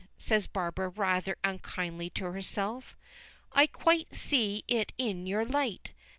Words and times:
says 0.17 0.47
Barbara 0.47 0.89
rather 0.89 1.35
unkindly 1.43 2.09
to 2.09 2.31
herself. 2.31 2.97
"I 3.51 3.67
quite 3.67 4.15
see 4.15 4.63
it 4.67 4.93
in 4.97 5.27
your 5.27 5.45
light. 5.45 5.91